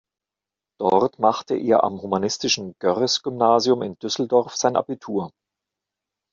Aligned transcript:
Dort 0.79 1.19
machte 1.19 1.55
er 1.55 1.83
am 1.83 2.01
humanistischen 2.01 2.73
Görres-Gymnasium 2.79 3.83
in 3.83 3.99
Düsseldorf 3.99 4.55
sein 4.55 4.75
Abitur. 4.75 5.31